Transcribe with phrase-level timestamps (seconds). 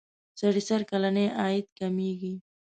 [0.39, 2.33] سړي سر کلنی عاید کمیږي.